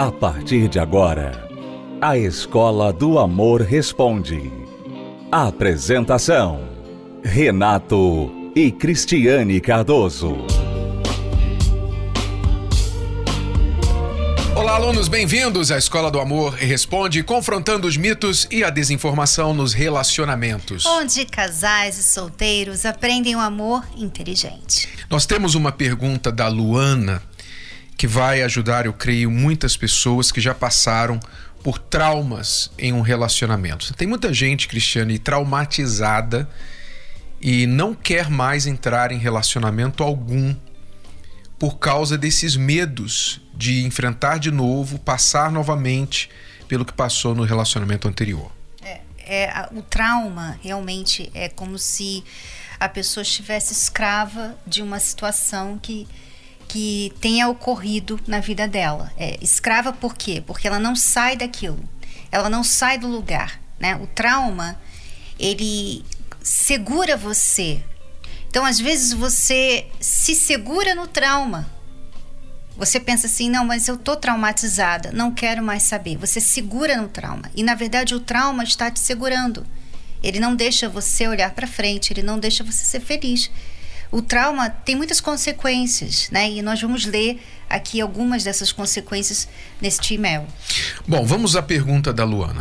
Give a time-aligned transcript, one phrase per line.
[0.00, 1.46] A partir de agora,
[2.00, 4.50] a Escola do Amor Responde.
[5.30, 6.70] Apresentação:
[7.22, 10.38] Renato e Cristiane Cardoso.
[14.56, 19.74] Olá, alunos, bem-vindos à Escola do Amor Responde, confrontando os mitos e a desinformação nos
[19.74, 20.86] relacionamentos.
[20.86, 24.88] Onde casais e solteiros aprendem o amor inteligente.
[25.10, 27.22] Nós temos uma pergunta da Luana
[28.00, 31.20] que vai ajudar, eu creio, muitas pessoas que já passaram
[31.62, 33.92] por traumas em um relacionamento.
[33.92, 36.48] Tem muita gente, Cristiane, traumatizada
[37.42, 40.56] e não quer mais entrar em relacionamento algum
[41.58, 46.30] por causa desses medos de enfrentar de novo, passar novamente
[46.66, 48.50] pelo que passou no relacionamento anterior.
[48.82, 52.24] É, é, o trauma realmente é como se
[52.80, 56.08] a pessoa estivesse escrava de uma situação que
[56.70, 59.12] que tenha ocorrido na vida dela.
[59.16, 60.40] É, escrava por quê?
[60.46, 61.82] Porque ela não sai daquilo,
[62.30, 63.60] ela não sai do lugar.
[63.78, 63.96] Né?
[63.96, 64.80] O trauma,
[65.36, 66.04] ele
[66.40, 67.82] segura você.
[68.48, 71.68] Então, às vezes, você se segura no trauma.
[72.76, 76.16] Você pensa assim, não, mas eu tô traumatizada, não quero mais saber.
[76.18, 77.50] Você segura no trauma.
[77.54, 79.66] E, na verdade, o trauma está te segurando.
[80.22, 83.50] Ele não deixa você olhar para frente, ele não deixa você ser feliz
[84.10, 86.50] o trauma tem muitas consequências, né?
[86.50, 89.48] E nós vamos ler aqui algumas dessas consequências
[89.80, 90.46] neste e-mail.
[91.06, 92.60] Bom, vamos à pergunta da Luana.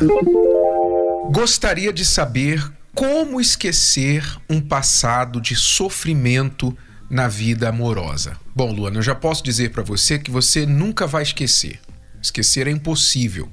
[1.32, 6.78] Gostaria de saber como esquecer um passado de sofrimento
[7.10, 8.38] na vida amorosa.
[8.56, 11.80] Bom, Luana, eu já posso dizer para você que você nunca vai esquecer.
[12.22, 13.50] Esquecer é impossível,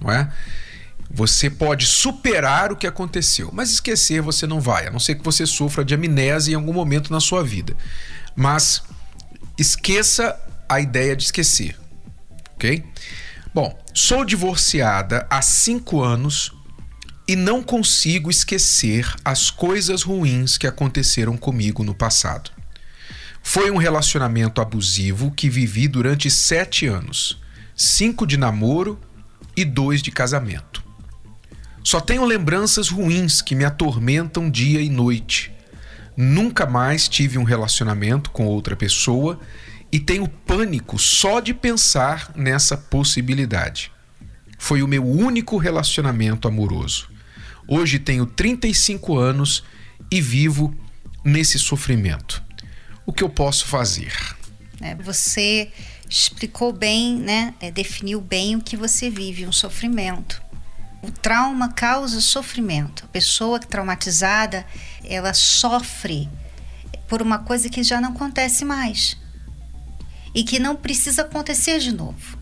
[0.00, 0.32] não é?
[1.14, 5.24] Você pode superar o que aconteceu, mas esquecer você não vai, a não ser que
[5.24, 7.76] você sofra de amnésia em algum momento na sua vida.
[8.34, 8.82] Mas
[9.56, 10.36] esqueça
[10.68, 11.78] a ideia de esquecer,
[12.56, 12.84] ok?
[13.54, 16.52] Bom, sou divorciada há cinco anos
[17.28, 22.50] e não consigo esquecer as coisas ruins que aconteceram comigo no passado.
[23.40, 27.40] Foi um relacionamento abusivo que vivi durante sete anos,
[27.76, 29.00] cinco de namoro
[29.56, 30.83] e dois de casamento.
[31.84, 35.52] Só tenho lembranças ruins que me atormentam dia e noite.
[36.16, 39.38] Nunca mais tive um relacionamento com outra pessoa
[39.92, 43.92] e tenho pânico só de pensar nessa possibilidade.
[44.58, 47.10] Foi o meu único relacionamento amoroso.
[47.68, 49.62] Hoje tenho 35 anos
[50.10, 50.74] e vivo
[51.22, 52.42] nesse sofrimento.
[53.04, 54.12] O que eu posso fazer?
[54.80, 55.70] É, você
[56.08, 57.54] explicou bem, né?
[57.60, 60.43] É, definiu bem o que você vive, um sofrimento.
[61.04, 63.04] O trauma causa sofrimento.
[63.04, 64.64] A pessoa traumatizada,
[65.04, 66.30] ela sofre
[67.06, 69.14] por uma coisa que já não acontece mais
[70.34, 72.38] e que não precisa acontecer de novo,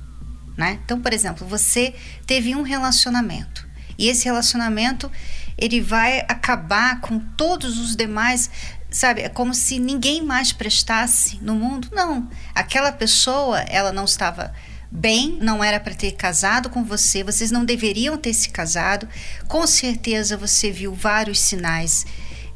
[0.57, 0.79] né?
[0.85, 1.93] Então, por exemplo, você
[2.25, 3.67] teve um relacionamento
[3.99, 5.11] e esse relacionamento
[5.59, 8.49] ele vai acabar com todos os demais,
[8.93, 9.23] sabe?
[9.23, 11.89] É como se ninguém mais prestasse no mundo.
[11.91, 14.55] Não, aquela pessoa ela não estava
[14.93, 19.09] bem, não era para ter casado com você, vocês não deveriam ter se casado.
[19.49, 22.05] Com certeza você viu vários sinais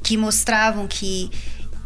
[0.02, 1.30] que mostravam que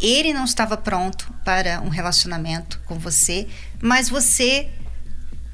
[0.01, 3.47] ele não estava pronto para um relacionamento com você,
[3.81, 4.69] mas você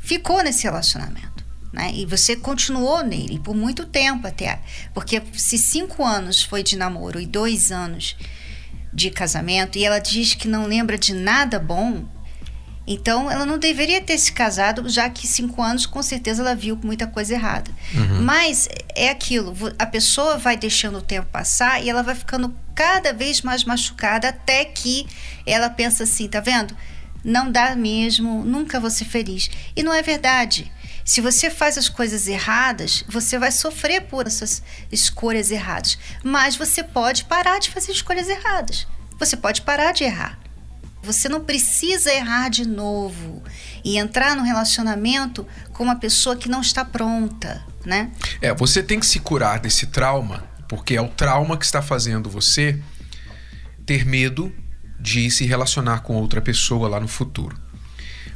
[0.01, 1.45] ficou nesse relacionamento.
[1.73, 1.93] Né?
[1.95, 4.61] E você continuou nele por muito tempo até.
[4.95, 8.17] Porque se cinco anos foi de namoro e dois anos
[8.95, 12.09] de casamento, e ela diz que não lembra de nada bom,
[12.87, 16.79] então, ela não deveria ter se casado, já que cinco anos, com certeza, ela viu
[16.85, 17.71] muita coisa errada.
[17.93, 18.23] Uhum.
[18.23, 23.13] Mas é aquilo: a pessoa vai deixando o tempo passar e ela vai ficando cada
[23.13, 25.05] vez mais machucada, até que
[25.45, 26.77] ela pensa assim: tá vendo?
[27.25, 29.51] Não dá mesmo, nunca vou ser feliz.
[29.75, 30.71] E não é verdade.
[31.05, 35.99] Se você faz as coisas erradas, você vai sofrer por essas escolhas erradas.
[36.23, 38.87] Mas você pode parar de fazer escolhas erradas.
[39.19, 40.39] Você pode parar de errar.
[41.07, 43.41] Você não precisa errar de novo
[43.85, 48.11] e entrar no relacionamento com uma pessoa que não está pronta, né?
[48.43, 52.29] É, você tem que se curar desse trauma, porque é o trauma que está fazendo
[52.29, 52.83] você
[53.87, 54.53] ter medo
[54.99, 57.57] de se relacionar com outra pessoa lá no futuro.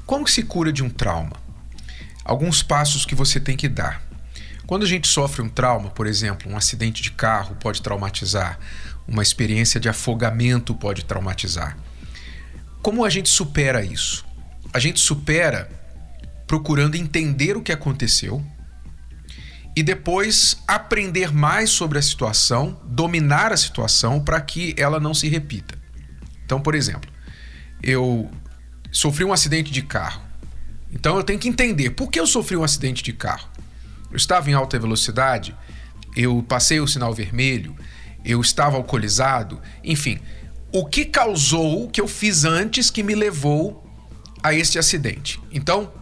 [0.06, 1.36] Como que se cura de um trauma?
[2.24, 4.00] Alguns passos que você tem que dar.
[4.64, 8.60] Quando a gente sofre um trauma, por exemplo, um acidente de carro pode traumatizar,
[9.08, 11.76] uma experiência de afogamento pode traumatizar.
[12.82, 14.24] Como a gente supera isso?
[14.72, 15.70] A gente supera
[16.46, 18.44] procurando entender o que aconteceu
[19.76, 25.28] e depois aprender mais sobre a situação, dominar a situação para que ela não se
[25.28, 25.78] repita.
[26.44, 27.10] Então, por exemplo,
[27.82, 28.30] eu
[28.90, 30.22] sofri um acidente de carro.
[30.92, 33.48] Então eu tenho que entender por que eu sofri um acidente de carro.
[34.10, 35.56] Eu estava em alta velocidade,
[36.16, 37.76] eu passei o sinal vermelho,
[38.24, 40.18] eu estava alcoolizado, enfim.
[40.72, 43.84] O que causou, o que eu fiz antes que me levou
[44.42, 45.40] a este acidente?
[45.50, 45.92] Então,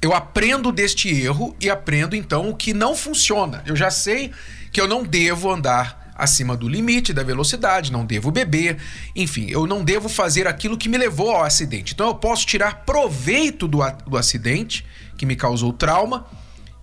[0.00, 3.62] eu aprendo deste erro e aprendo então o que não funciona.
[3.66, 4.30] Eu já sei
[4.72, 8.76] que eu não devo andar acima do limite da velocidade, não devo beber,
[9.16, 11.94] enfim, eu não devo fazer aquilo que me levou ao acidente.
[11.94, 14.86] Então eu posso tirar proveito do, do acidente
[15.16, 16.26] que me causou trauma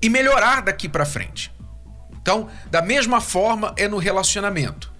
[0.01, 1.51] e melhorar daqui para frente.
[2.21, 4.96] Então, da mesma forma é no relacionamento.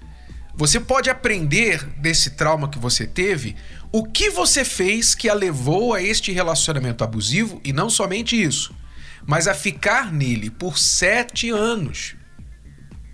[0.57, 3.55] Você pode aprender desse trauma que você teve
[3.91, 8.75] o que você fez que a levou a este relacionamento abusivo e não somente isso,
[9.23, 12.15] mas a ficar nele por sete anos.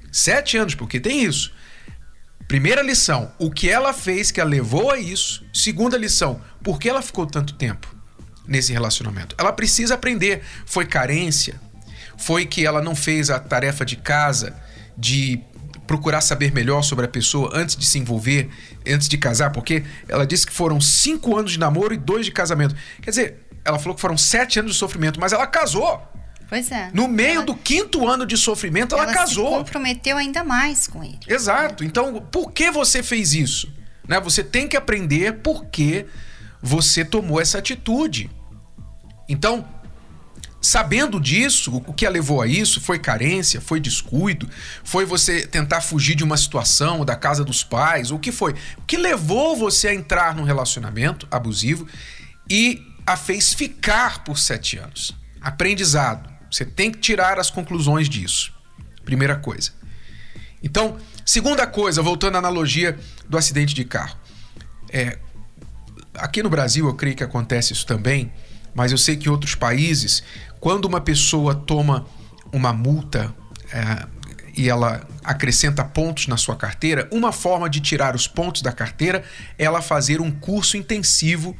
[0.09, 1.53] Sete anos, porque tem isso.
[2.47, 5.45] Primeira lição, o que ela fez que a levou a isso.
[5.53, 7.93] Segunda lição, por que ela ficou tanto tempo
[8.47, 9.35] nesse relacionamento?
[9.37, 10.43] Ela precisa aprender.
[10.65, 11.59] Foi carência?
[12.17, 14.55] Foi que ela não fez a tarefa de casa
[14.97, 15.41] de
[15.87, 18.49] procurar saber melhor sobre a pessoa antes de se envolver,
[18.87, 19.51] antes de casar?
[19.51, 22.75] Porque ela disse que foram cinco anos de namoro e dois de casamento.
[23.01, 26.01] Quer dizer, ela falou que foram sete anos de sofrimento, mas ela casou.
[26.49, 26.91] Pois é.
[26.93, 29.47] No meio ela, do quinto ano de sofrimento, ela, ela casou.
[29.47, 31.19] Ela se comprometeu ainda mais com ele.
[31.27, 31.83] Exato.
[31.83, 33.73] Então, por que você fez isso?
[34.07, 34.19] Né?
[34.19, 36.05] Você tem que aprender por que
[36.61, 38.29] você tomou essa atitude.
[39.27, 39.65] Então,
[40.63, 44.49] sabendo disso, o que a levou a isso foi carência, foi descuido,
[44.81, 48.53] foi você tentar fugir de uma situação, da casa dos pais, o que foi?
[48.77, 51.85] O que levou você a entrar num relacionamento abusivo
[52.49, 55.13] e a fez ficar por sete anos?
[55.41, 56.31] Aprendizado.
[56.49, 58.53] Você tem que tirar as conclusões disso.
[59.03, 59.71] Primeira coisa.
[60.63, 64.17] Então, segunda coisa, voltando à analogia do acidente de carro.
[64.89, 65.19] É,
[66.13, 68.31] aqui no Brasil eu creio que acontece isso também,
[68.73, 70.23] mas eu sei que em outros países,
[70.63, 72.05] quando uma pessoa toma
[72.49, 73.35] uma multa
[73.69, 74.07] é,
[74.55, 79.25] e ela acrescenta pontos na sua carteira, uma forma de tirar os pontos da carteira
[79.59, 81.53] é ela fazer um curso intensivo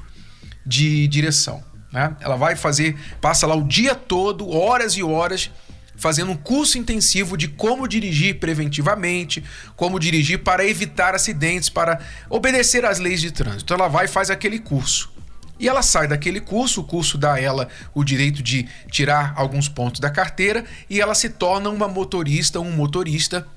[0.66, 1.62] de direção.
[1.92, 2.16] Né?
[2.22, 5.52] Ela vai fazer, passa lá o dia todo, horas e horas,
[5.98, 9.44] fazendo um curso intensivo de como dirigir preventivamente,
[9.76, 13.74] como dirigir para evitar acidentes, para obedecer às leis de trânsito.
[13.74, 15.13] Ela vai e faz aquele curso.
[15.64, 19.70] E ela sai daquele curso, o curso dá a ela o direito de tirar alguns
[19.70, 23.48] pontos da carteira e ela se torna uma motorista, um motorista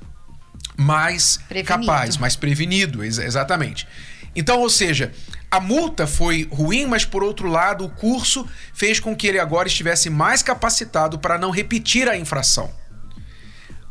[0.76, 1.84] mais prevenido.
[1.84, 3.88] capaz, mais prevenido, ex exatamente.
[4.36, 5.10] Então, ou seja,
[5.50, 9.66] a multa foi ruim, mas por outro lado, o curso fez com que ele agora
[9.66, 12.70] estivesse mais capacitado para não repetir a infração.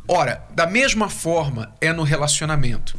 [0.07, 2.97] Ora, da mesma forma é no relacionamento.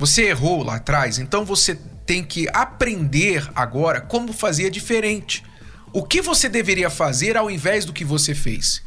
[0.00, 5.44] Você errou lá atrás, então você tem que aprender agora como fazer diferente.
[5.92, 8.82] O que você deveria fazer ao invés do que você fez?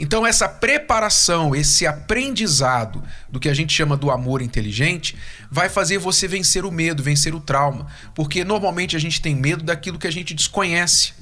[0.00, 5.14] Então, essa preparação, esse aprendizado do que a gente chama do amor inteligente,
[5.50, 7.86] vai fazer você vencer o medo, vencer o trauma.
[8.14, 11.12] Porque normalmente a gente tem medo daquilo que a gente desconhece.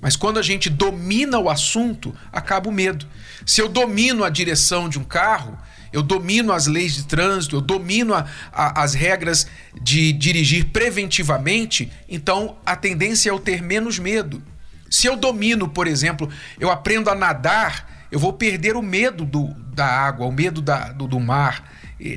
[0.00, 3.06] Mas quando a gente domina o assunto, acaba o medo.
[3.44, 5.58] Se eu domino a direção de um carro,
[5.92, 9.46] eu domino as leis de trânsito, eu domino a, a, as regras
[9.80, 14.42] de dirigir preventivamente, então a tendência é eu ter menos medo.
[14.90, 16.28] Se eu domino, por exemplo,
[16.60, 20.92] eu aprendo a nadar, eu vou perder o medo do, da água, o medo da,
[20.92, 21.64] do, do mar,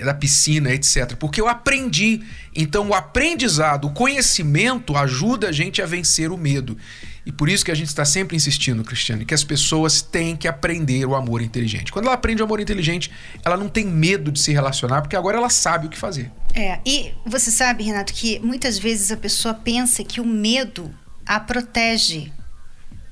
[0.03, 1.15] da piscina, etc.
[1.15, 2.21] Porque eu aprendi.
[2.55, 6.77] Então, o aprendizado, o conhecimento ajuda a gente a vencer o medo.
[7.25, 10.47] E por isso que a gente está sempre insistindo, Cristiane, que as pessoas têm que
[10.47, 11.91] aprender o amor inteligente.
[11.91, 13.11] Quando ela aprende o amor inteligente,
[13.45, 16.31] ela não tem medo de se relacionar, porque agora ela sabe o que fazer.
[16.55, 20.93] É, e você sabe, Renato, que muitas vezes a pessoa pensa que o medo
[21.25, 22.31] a protege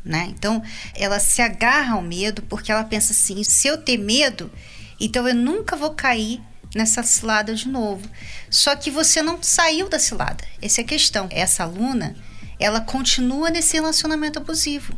[0.07, 0.27] né?
[0.29, 0.63] Então,
[0.95, 4.49] ela se agarra ao medo porque ela pensa assim: se eu ter medo,
[4.99, 6.41] então eu nunca vou cair
[6.75, 8.07] nessa cilada de novo.
[8.49, 10.43] Só que você não saiu da cilada.
[10.61, 11.27] Essa é a questão.
[11.31, 12.15] Essa aluna,
[12.59, 14.97] ela continua nesse relacionamento abusivo.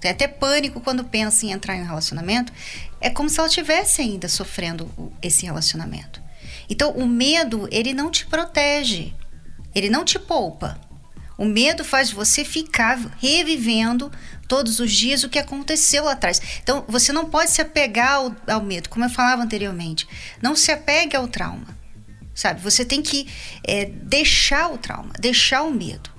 [0.00, 2.52] Tem até pânico quando pensa em entrar em um relacionamento.
[3.00, 6.22] É como se ela estivesse ainda sofrendo esse relacionamento.
[6.68, 9.12] Então, o medo, ele não te protege.
[9.74, 10.80] Ele não te poupa.
[11.36, 14.10] O medo faz você ficar revivendo
[14.50, 16.42] todos os dias o que aconteceu lá atrás.
[16.60, 20.08] Então, você não pode se apegar ao, ao medo, como eu falava anteriormente.
[20.42, 21.68] Não se apegue ao trauma,
[22.34, 22.60] sabe?
[22.60, 23.28] Você tem que
[23.62, 26.10] é, deixar o trauma, deixar o medo.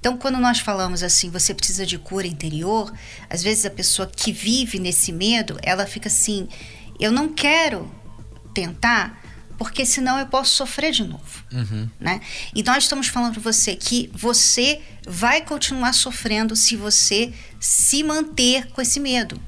[0.00, 2.90] Então, quando nós falamos assim, você precisa de cura interior,
[3.28, 6.48] às vezes a pessoa que vive nesse medo, ela fica assim:
[6.98, 7.94] eu não quero
[8.54, 9.22] tentar
[9.58, 11.44] porque senão eu posso sofrer de novo.
[11.52, 11.88] Uhum.
[12.00, 12.20] Né?
[12.54, 18.66] E nós estamos falando para você que você vai continuar sofrendo se você se manter
[18.68, 19.40] com esse medo.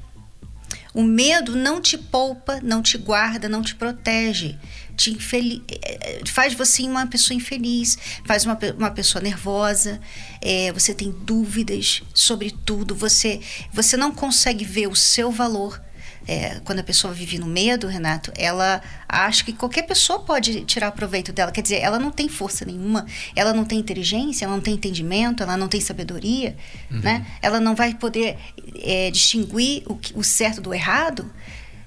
[0.93, 4.57] O medo não te poupa, não te guarda, não te protege.
[4.95, 7.95] Te infeliz, eh, faz você uma pessoa infeliz,
[8.25, 10.01] faz uma, uma pessoa nervosa,
[10.41, 13.39] é, você tem dúvidas sobre tudo, você,
[13.71, 15.79] você não consegue ver o seu valor,
[16.27, 20.91] é, quando a pessoa vive no medo, Renato, ela acha que qualquer pessoa pode tirar
[20.91, 21.51] proveito dela.
[21.51, 25.41] Quer dizer, ela não tem força nenhuma, ela não tem inteligência, ela não tem entendimento,
[25.41, 26.57] ela não tem sabedoria,
[26.91, 26.99] uhum.
[26.99, 27.25] né?
[27.41, 28.37] Ela não vai poder
[28.81, 31.31] é, distinguir o, o certo do errado.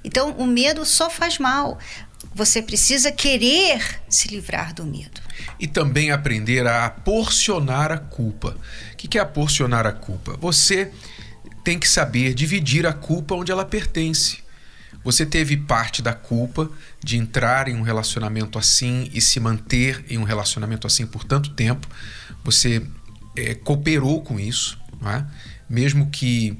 [0.02, 1.78] Então, o medo só faz mal.
[2.34, 5.20] Você precisa querer se livrar do medo.
[5.58, 8.56] E também aprender a porcionar a culpa.
[8.92, 10.36] O que é porcionar a culpa?
[10.40, 10.90] Você
[11.64, 14.38] tem que saber dividir a culpa onde ela pertence.
[15.02, 16.70] Você teve parte da culpa
[17.02, 21.50] de entrar em um relacionamento assim e se manter em um relacionamento assim por tanto
[21.50, 21.88] tempo.
[22.44, 22.82] Você
[23.36, 25.24] é, cooperou com isso, é?
[25.68, 26.58] mesmo que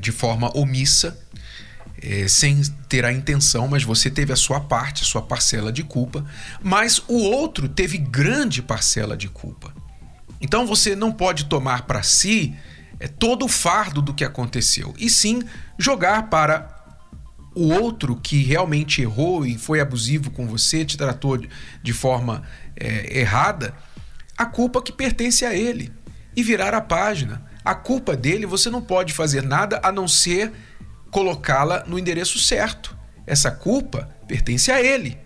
[0.00, 1.18] de forma omissa,
[2.02, 5.84] é, sem ter a intenção, mas você teve a sua parte, a sua parcela de
[5.84, 6.24] culpa.
[6.62, 9.72] Mas o outro teve grande parcela de culpa.
[10.40, 12.54] Então você não pode tomar para si
[13.02, 15.42] é, todo o fardo do que aconteceu, e sim
[15.76, 16.68] jogar para
[17.52, 21.50] o outro que realmente errou e foi abusivo com você, te tratou de,
[21.82, 22.44] de forma
[22.76, 23.74] é, errada,
[24.38, 25.92] a culpa que pertence a ele
[26.36, 27.44] e virar a página.
[27.64, 30.52] A culpa dele você não pode fazer nada a não ser
[31.10, 32.96] colocá-la no endereço certo.
[33.26, 35.18] Essa culpa pertence a ele.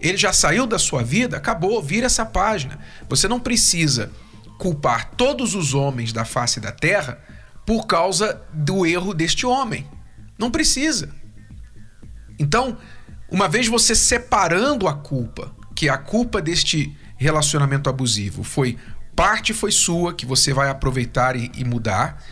[0.00, 2.78] Ele já saiu da sua vida, acabou, vira essa página.
[3.08, 4.12] Você não precisa
[4.58, 7.18] culpar todos os homens da face da terra
[7.66, 9.86] por causa do erro deste homem.
[10.38, 11.10] Não precisa.
[12.38, 12.76] Então,
[13.30, 18.78] uma vez você separando a culpa, que a culpa deste relacionamento abusivo foi
[19.14, 22.22] parte foi sua, que você vai aproveitar e, e mudar,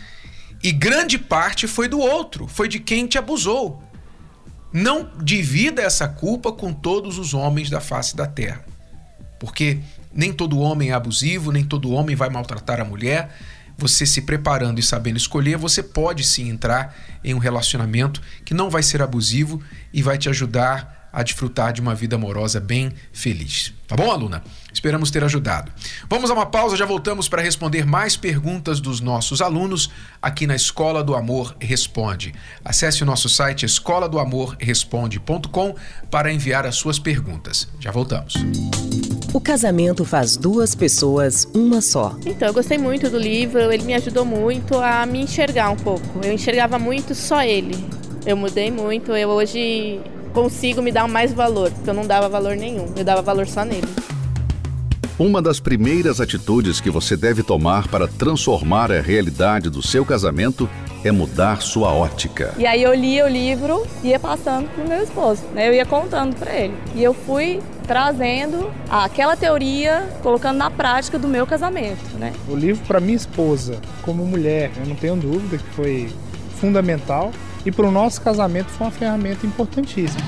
[0.61, 3.81] e grande parte foi do outro, foi de quem te abusou.
[4.71, 8.65] Não divida essa culpa com todos os homens da face da terra.
[9.39, 9.79] Porque
[10.13, 13.35] nem todo homem é abusivo, nem todo homem vai maltratar a mulher.
[13.77, 18.69] Você se preparando e sabendo escolher, você pode sim entrar em um relacionamento que não
[18.69, 23.71] vai ser abusivo e vai te ajudar a desfrutar de uma vida amorosa bem feliz.
[23.87, 24.43] Tá bom, aluna?
[24.73, 25.71] Esperamos ter ajudado.
[26.09, 30.55] Vamos a uma pausa, já voltamos para responder mais perguntas dos nossos alunos aqui na
[30.55, 32.33] Escola do Amor Responde.
[32.65, 35.75] Acesse o nosso site escola do amor responde.com
[36.09, 37.67] para enviar as suas perguntas.
[37.79, 38.33] Já voltamos.
[39.33, 42.15] O casamento faz duas pessoas uma só.
[42.23, 46.23] Então, eu gostei muito do livro, ele me ajudou muito a me enxergar um pouco.
[46.23, 47.75] Eu enxergava muito só ele.
[48.27, 49.99] Eu mudei muito, eu hoje
[50.35, 53.65] consigo me dar mais valor, porque eu não dava valor nenhum, eu dava valor só
[53.65, 53.87] nele.
[55.17, 60.69] Uma das primeiras atitudes que você deve tomar para transformar a realidade do seu casamento
[61.03, 62.53] é mudar sua ótica.
[62.55, 65.69] E aí eu lia o livro e ia passando pro meu esposo, né?
[65.69, 66.75] Eu ia contando para ele.
[66.95, 72.33] E eu fui trazendo aquela teoria, colocando na prática do meu casamento, né?
[72.47, 76.11] O livro para minha esposa, como mulher, eu não tenho dúvida que foi
[76.59, 77.31] fundamental
[77.65, 80.23] e para o nosso casamento foi uma ferramenta importantíssima.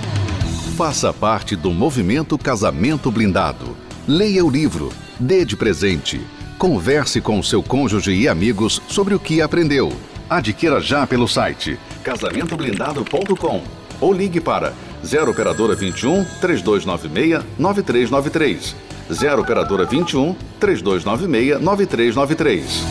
[0.78, 3.78] Faça parte do movimento Casamento Blindado.
[4.08, 6.22] Leia o livro, dê de presente.
[6.58, 9.92] Converse com seu cônjuge e amigos sobre o que aprendeu.
[10.30, 13.64] Adquira já pelo site casamentoblindado.com
[14.00, 14.74] ou ligue para
[15.06, 18.76] 0 operadora 21 3296 9393.
[19.14, 22.84] 0 operadora 21 3296 9393.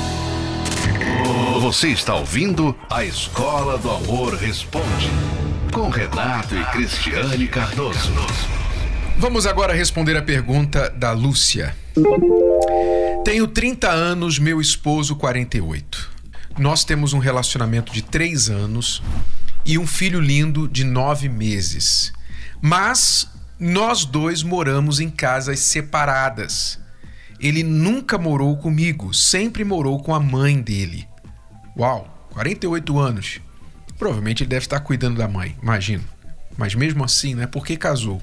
[1.60, 5.10] Você está ouvindo a Escola do Amor Responde,
[5.72, 8.12] com Renato e Cristiane Cardoso.
[9.16, 11.74] Vamos agora responder a pergunta da Lúcia.
[13.24, 16.10] Tenho 30 anos, meu esposo 48.
[16.58, 19.02] Nós temos um relacionamento de 3 anos
[19.64, 22.12] e um filho lindo de 9 meses.
[22.60, 23.28] Mas
[23.58, 26.78] nós dois moramos em casas separadas.
[27.40, 31.08] Ele nunca morou comigo, sempre morou com a mãe dele.
[31.76, 33.40] Uau, 48 anos.
[33.98, 36.04] Provavelmente ele deve estar cuidando da mãe, imagino.
[36.56, 37.46] Mas mesmo assim, né?
[37.46, 38.20] Por que casou?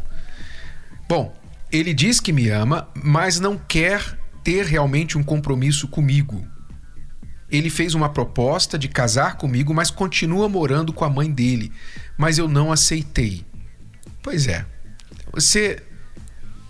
[1.07, 1.35] Bom,
[1.71, 6.45] ele diz que me ama, mas não quer ter realmente um compromisso comigo.
[7.51, 11.71] Ele fez uma proposta de casar comigo, mas continua morando com a mãe dele.
[12.17, 13.45] Mas eu não aceitei.
[14.23, 14.65] Pois é.
[15.33, 15.83] Você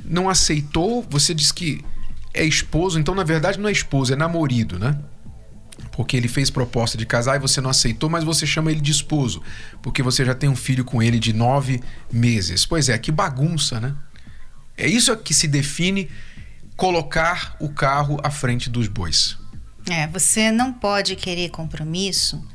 [0.04, 1.84] não aceitou, você diz que
[2.34, 4.98] é esposo, então na verdade não é esposo, é namorado, né?
[5.92, 8.92] porque ele fez proposta de casar e você não aceitou, mas você chama ele de
[8.92, 9.42] esposo,
[9.82, 12.66] porque você já tem um filho com ele de nove meses.
[12.66, 13.96] Pois é, que bagunça, né?
[14.78, 16.10] É isso que se define
[16.76, 19.38] colocar o carro à frente dos bois.
[19.90, 22.46] É, você não pode querer compromisso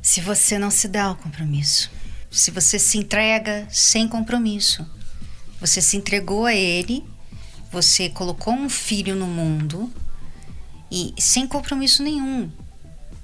[0.00, 1.90] se você não se dá o compromisso.
[2.30, 4.84] Se você se entrega sem compromisso.
[5.60, 7.04] Você se entregou a ele,
[7.70, 9.92] você colocou um filho no mundo
[10.90, 12.50] e sem compromisso nenhum.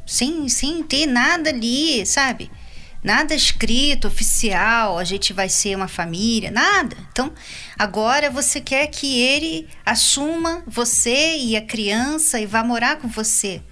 [0.06, 2.50] Sem, sem ter nada ali, sabe?
[3.02, 6.96] Nada escrito, oficial, a gente vai ser uma família, nada.
[7.12, 7.32] Então,
[7.78, 13.62] agora você quer que ele assuma você e a criança e vá morar com você.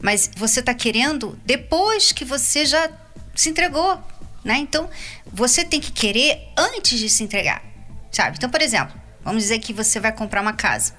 [0.00, 2.88] Mas você está querendo depois que você já
[3.34, 4.00] se entregou,
[4.44, 4.56] né?
[4.58, 4.88] Então,
[5.32, 7.62] você tem que querer antes de se entregar,
[8.10, 8.36] sabe?
[8.36, 10.94] Então, por exemplo, vamos dizer que você vai comprar uma casa,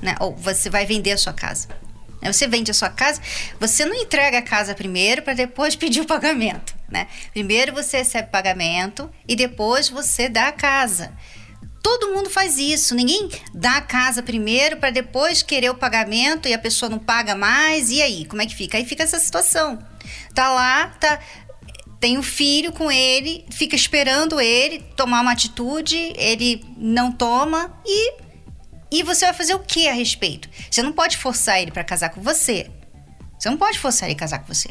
[0.00, 0.14] né?
[0.20, 1.68] Ou você vai vender a sua casa.
[2.22, 3.20] Você vende a sua casa,
[3.60, 7.06] você não entrega a casa primeiro para depois pedir o pagamento, né?
[7.32, 11.12] Primeiro você recebe pagamento e depois você dá a casa.
[11.82, 12.94] Todo mundo faz isso.
[12.94, 17.34] Ninguém dá a casa primeiro para depois querer o pagamento e a pessoa não paga
[17.34, 17.90] mais.
[17.90, 18.76] E aí, como é que fica?
[18.76, 19.78] Aí fica essa situação.
[20.34, 21.20] Tá lá, tá
[22.00, 28.27] tem um filho com ele, fica esperando ele tomar uma atitude, ele não toma e
[28.90, 30.48] e você vai fazer o que a respeito?
[30.70, 32.70] Você não pode forçar ele para casar com você.
[33.38, 34.68] Você não pode forçar ele a casar com você.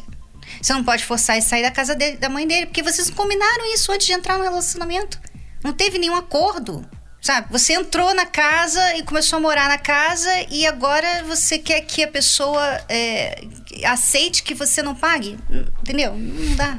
[0.60, 3.10] Você não pode forçar ele a sair da casa dele, da mãe dele, porque vocês
[3.10, 5.20] combinaram isso antes de entrar no relacionamento.
[5.62, 6.88] Não teve nenhum acordo.
[7.20, 7.48] Sabe?
[7.50, 12.02] Você entrou na casa e começou a morar na casa e agora você quer que
[12.04, 13.42] a pessoa é,
[13.84, 15.36] aceite que você não pague?
[15.82, 16.14] Entendeu?
[16.16, 16.78] Não dá.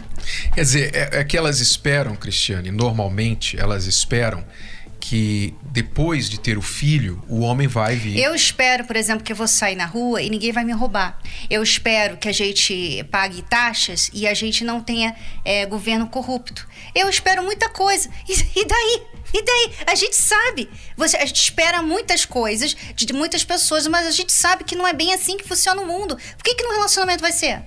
[0.56, 4.46] Quer dizer, é, é que elas esperam, Cristiane, normalmente elas esperam
[5.10, 8.20] que depois de ter o filho, o homem vai vir.
[8.20, 11.20] Eu espero, por exemplo, que eu vou sair na rua e ninguém vai me roubar.
[11.50, 16.68] Eu espero que a gente pague taxas e a gente não tenha é, governo corrupto.
[16.94, 18.08] Eu espero muita coisa.
[18.30, 19.02] E, e, daí?
[19.34, 19.74] E daí?
[19.88, 20.70] A gente sabe.
[20.96, 24.86] Você, a gente espera muitas coisas de muitas pessoas, mas a gente sabe que não
[24.86, 26.18] é bem assim que funciona o mundo.
[26.18, 27.64] Por que, que no relacionamento vai ser?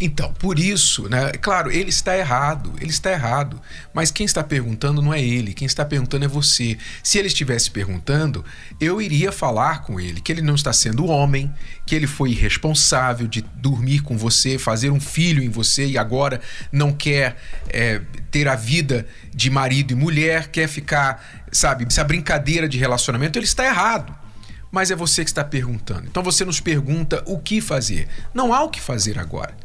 [0.00, 1.30] Então, por isso, né?
[1.40, 3.60] Claro, ele está errado, ele está errado.
[3.92, 6.76] Mas quem está perguntando não é ele, quem está perguntando é você.
[7.02, 8.44] Se ele estivesse perguntando,
[8.80, 11.52] eu iria falar com ele que ele não está sendo homem,
[11.86, 16.40] que ele foi irresponsável de dormir com você, fazer um filho em você e agora
[16.72, 17.36] não quer
[17.68, 18.00] é,
[18.32, 23.38] ter a vida de marido e mulher, quer ficar, sabe, essa brincadeira de relacionamento.
[23.38, 24.24] Ele está errado
[24.70, 26.08] mas é você que está perguntando.
[26.08, 28.08] Então você nos pergunta o que fazer.
[28.34, 29.56] Não há o que fazer agora.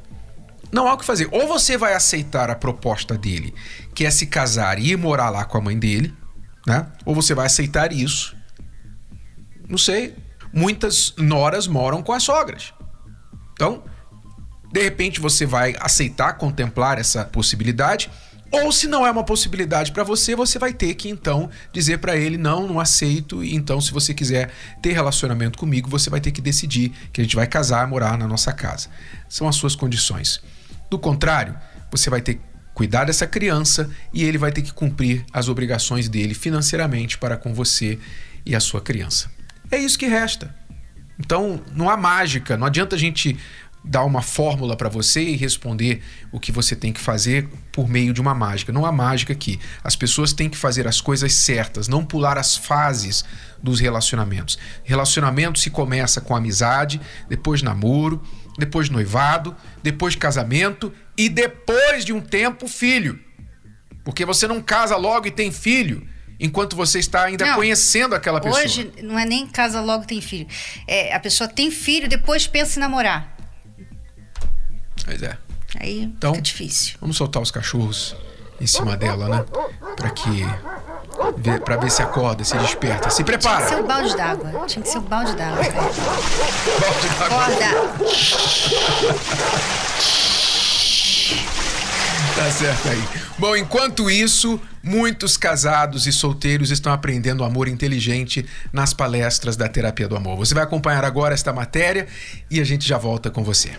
[0.71, 1.27] Não há o que fazer.
[1.31, 3.53] Ou você vai aceitar a proposta dele,
[3.93, 6.13] que é se casar e ir morar lá com a mãe dele,
[6.65, 6.87] né?
[7.05, 8.35] Ou você vai aceitar isso.
[9.67, 10.15] Não sei.
[10.53, 12.73] Muitas noras moram com as sogras.
[13.53, 13.83] Então,
[14.71, 18.09] de repente você vai aceitar, contemplar essa possibilidade.
[18.51, 22.15] Ou se não é uma possibilidade para você, você vai ter que então dizer para
[22.15, 23.43] ele não, não aceito.
[23.43, 24.51] E então, se você quiser
[24.81, 28.27] ter relacionamento comigo, você vai ter que decidir que a gente vai casar, morar na
[28.27, 28.89] nossa casa.
[29.27, 30.41] São as suas condições.
[30.89, 31.55] Do contrário,
[31.91, 32.41] você vai ter que
[32.73, 37.53] cuidar dessa criança e ele vai ter que cumprir as obrigações dele financeiramente para com
[37.53, 37.99] você
[38.45, 39.29] e a sua criança.
[39.69, 40.55] É isso que resta.
[41.19, 43.37] Então, não há mágica, não adianta a gente
[43.83, 48.13] dar uma fórmula para você e responder o que você tem que fazer por meio
[48.13, 48.71] de uma mágica.
[48.71, 49.59] Não há mágica aqui.
[49.83, 53.23] As pessoas têm que fazer as coisas certas, não pular as fases
[53.61, 54.57] dos relacionamentos.
[54.83, 58.21] Relacionamento se começa com amizade, depois namoro,
[58.59, 63.19] depois noivado, depois casamento e depois de um tempo filho.
[64.03, 66.07] Porque você não casa logo e tem filho
[66.39, 68.63] enquanto você está ainda não, conhecendo aquela pessoa.
[68.63, 70.47] Hoje não é nem casa logo tem filho.
[70.87, 73.35] É, a pessoa tem filho, depois pensa em namorar.
[75.03, 75.37] Pois é.
[75.79, 76.97] Aí então, fica difícil.
[76.99, 78.15] Vamos soltar os cachorros
[78.59, 79.45] em cima dela, né?
[79.95, 80.43] Para que
[81.37, 83.09] ver, pra ver se acorda, se desperta.
[83.09, 83.65] Se prepara.
[83.65, 84.65] Tinha que ser o balde d'água.
[84.67, 85.63] Tinha que ser o balde d'água.
[85.63, 87.25] balde d'água.
[87.25, 87.89] Acorda.
[92.35, 93.03] tá certo aí.
[93.37, 100.07] Bom, enquanto isso, muitos casados e solteiros estão aprendendo amor inteligente nas palestras da Terapia
[100.07, 100.37] do Amor.
[100.37, 102.07] Você vai acompanhar agora esta matéria
[102.49, 103.71] e a gente já volta com você.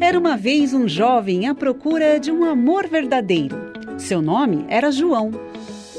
[0.00, 3.69] Era uma vez um jovem à procura de um amor verdadeiro.
[4.00, 5.30] Seu nome era João.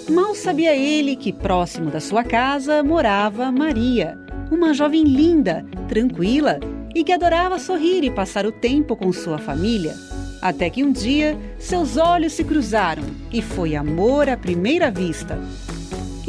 [0.09, 4.17] Mal sabia ele que próximo da sua casa morava Maria,
[4.49, 6.59] uma jovem linda, tranquila
[6.95, 9.95] e que adorava sorrir e passar o tempo com sua família.
[10.41, 15.39] Até que um dia seus olhos se cruzaram e foi amor à primeira vista.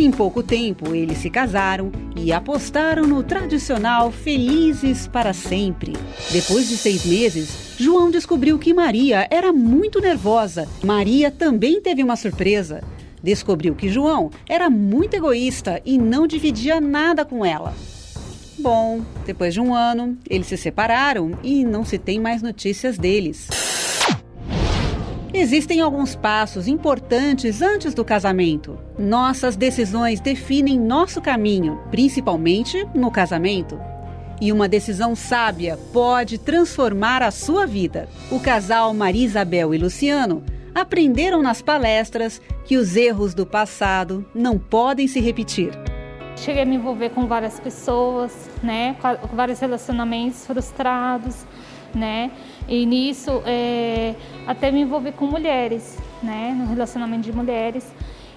[0.02, 5.92] Em pouco tempo, eles se casaram e apostaram no tradicional Felizes para Sempre.
[6.32, 10.68] Depois de seis meses, João descobriu que Maria era muito nervosa.
[10.82, 12.82] Maria também teve uma surpresa.
[13.22, 17.72] Descobriu que João era muito egoísta e não dividia nada com ela.
[18.58, 23.46] Bom, depois de um ano, eles se separaram e não se tem mais notícias deles.
[25.34, 28.78] Existem alguns passos importantes antes do casamento.
[28.98, 33.80] Nossas decisões definem nosso caminho, principalmente no casamento.
[34.42, 38.10] E uma decisão sábia pode transformar a sua vida.
[38.30, 40.42] O casal Maria Isabel e Luciano
[40.74, 45.72] aprenderam nas palestras que os erros do passado não podem se repetir.
[46.36, 51.46] Cheguei a me envolver com várias pessoas, né, com vários relacionamentos frustrados,
[51.94, 52.30] né,
[52.68, 54.14] e nisso é,
[54.46, 57.86] até me envolvi com mulheres, né, no relacionamento de mulheres,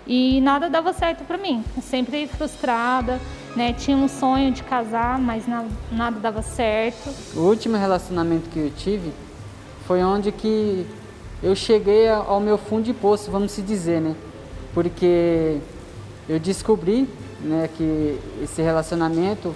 [0.08, 3.20] e nada dava certo para mim, sempre frustrada,
[3.56, 7.10] né, tinha um sonho de casar, mas nada, nada dava certo.
[7.36, 9.12] O último relacionamento que eu tive
[9.88, 10.86] foi onde que
[11.42, 14.16] eu cheguei ao meu fundo de poço, vamos se dizer, né?
[14.74, 15.60] Porque
[16.28, 17.08] eu descobri
[17.40, 19.54] né, que esse relacionamento,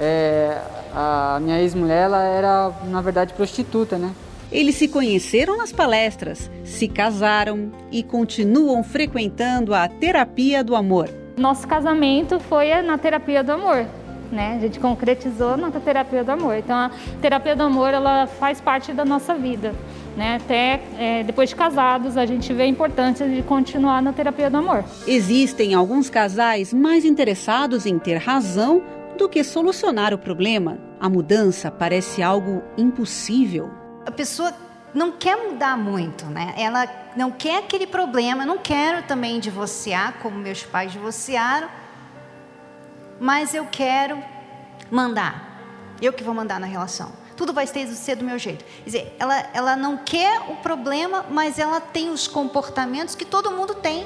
[0.00, 0.60] é,
[0.94, 4.12] a minha ex-mulher, ela era, na verdade, prostituta, né?
[4.50, 11.10] Eles se conheceram nas palestras, se casaram e continuam frequentando a terapia do amor.
[11.36, 13.84] Nosso casamento foi na terapia do amor,
[14.32, 14.56] né?
[14.56, 16.56] A gente concretizou na terapia do amor.
[16.56, 19.74] Então, a terapia do amor, ela faz parte da nossa vida.
[20.16, 20.34] Né?
[20.42, 24.56] Até é, depois de casados, a gente vê a importância de continuar na terapia do
[24.56, 24.84] amor.
[25.06, 28.82] Existem alguns casais mais interessados em ter razão
[29.18, 30.78] do que solucionar o problema.
[30.98, 33.70] A mudança parece algo impossível.
[34.06, 34.54] A pessoa
[34.94, 36.54] não quer mudar muito, né?
[36.56, 38.46] Ela não quer aquele problema.
[38.46, 41.68] Não quero também divorciar, como meus pais divorciaram,
[43.20, 44.22] mas eu quero
[44.90, 45.96] mandar.
[46.00, 48.64] Eu que vou mandar na relação tudo vai ser do meu jeito.
[48.64, 53.52] Quer dizer, ela, ela não quer o problema, mas ela tem os comportamentos que todo
[53.52, 54.04] mundo tem.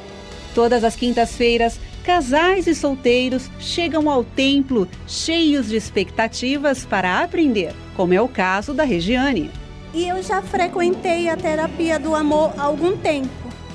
[0.54, 8.12] Todas as quintas-feiras, casais e solteiros chegam ao templo cheios de expectativas para aprender, como
[8.12, 9.50] é o caso da Regiane.
[9.94, 13.30] E eu já frequentei a terapia do amor há algum tempo.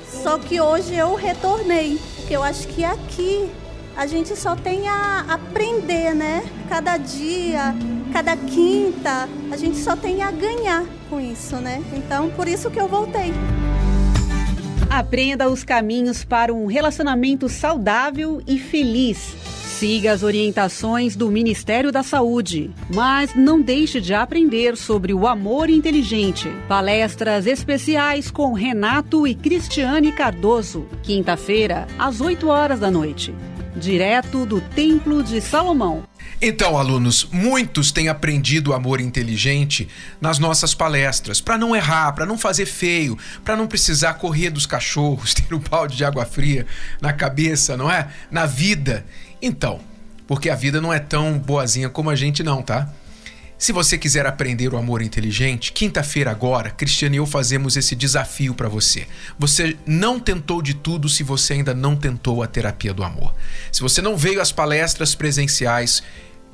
[0.06, 3.48] Só que hoje eu retornei, porque eu acho que aqui
[3.96, 6.44] a gente só tem a aprender, né?
[6.68, 7.74] Cada dia,
[8.12, 11.82] cada quinta, a gente só tem a ganhar com isso, né?
[11.92, 13.32] Então, por isso que eu voltei.
[14.98, 19.36] Aprenda os caminhos para um relacionamento saudável e feliz.
[19.78, 25.70] Siga as orientações do Ministério da Saúde, mas não deixe de aprender sobre o amor
[25.70, 26.50] inteligente.
[26.66, 33.32] Palestras especiais com Renato e Cristiane Cardoso, quinta-feira, às 8 horas da noite
[33.78, 36.02] direto do Templo de Salomão.
[36.40, 39.88] Então, alunos, muitos têm aprendido o amor inteligente
[40.20, 44.66] nas nossas palestras, para não errar, para não fazer feio, para não precisar correr dos
[44.66, 46.66] cachorros, ter um balde de água fria
[47.00, 48.08] na cabeça, não é?
[48.30, 49.04] Na vida.
[49.42, 49.80] Então,
[50.26, 52.88] porque a vida não é tão boazinha como a gente não, tá?
[53.58, 58.54] Se você quiser aprender o amor inteligente, quinta-feira agora, Cristiane e eu fazemos esse desafio
[58.54, 59.08] para você.
[59.36, 63.34] Você não tentou de tudo se você ainda não tentou a terapia do amor.
[63.72, 66.04] Se você não veio às palestras presenciais,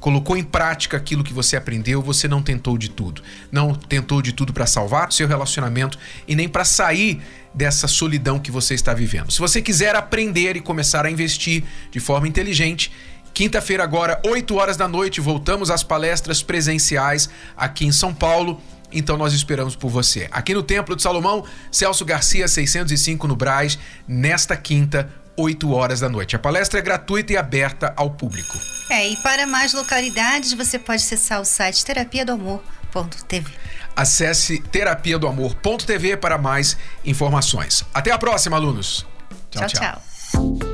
[0.01, 3.23] colocou em prática aquilo que você aprendeu, você não tentou de tudo.
[3.53, 7.21] Não tentou de tudo para salvar seu relacionamento e nem para sair
[7.53, 9.31] dessa solidão que você está vivendo.
[9.31, 12.91] Se você quiser aprender e começar a investir de forma inteligente,
[13.35, 18.63] Quinta-feira, agora, 8 horas da noite, voltamos às palestras presenciais aqui em São Paulo.
[18.93, 20.29] Então nós esperamos por você.
[20.31, 26.09] Aqui no Templo de Salomão, Celso Garcia, 605 no Braz, nesta quinta, 8 horas da
[26.09, 26.37] noite.
[26.37, 28.57] A palestra é gratuita e aberta ao público.
[28.89, 33.51] É, e para mais localidades, você pode acessar o site terapia do amor.tv.
[33.97, 37.85] Acesse terapia do amor.tv para mais informações.
[37.93, 39.05] Até a próxima, alunos.
[39.51, 39.67] tchau.
[39.67, 40.03] tchau.
[40.31, 40.74] tchau.